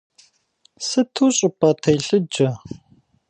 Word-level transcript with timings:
Сыту 0.87 1.27
щӀыпӀэ 1.35 1.69
телъыджэ! 1.81 2.49